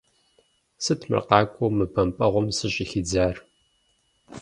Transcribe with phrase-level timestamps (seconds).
[0.83, 3.35] Сыт мыр къакӀуэу мы бэмпӀэгъуэм сыщӀыхидзар?